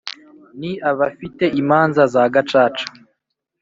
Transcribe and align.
Ni 0.59 0.71
abafite 0.89 1.45
imanza 1.61 2.01
za 2.13 2.23
gacaca 2.33 2.85